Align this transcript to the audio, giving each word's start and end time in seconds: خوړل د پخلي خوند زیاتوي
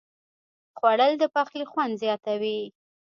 خوړل 0.77 1.13
د 1.19 1.23
پخلي 1.35 1.65
خوند 1.71 1.93
زیاتوي 2.03 2.59